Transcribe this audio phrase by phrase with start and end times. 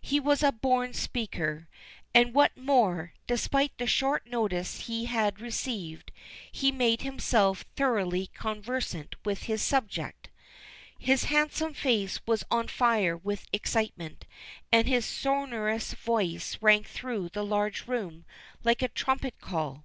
[0.00, 1.66] He was a born speaker,
[2.14, 6.12] and what was more, despite the short notice he had received,
[6.54, 10.30] had made himself thoroughly conversant with his subject.
[10.96, 14.24] His handsome face was on fire with excitement,
[14.70, 18.24] and his sonorous voice rang through the large room
[18.62, 19.82] like a trumpet call.